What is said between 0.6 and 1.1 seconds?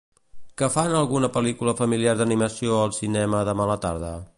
Que fan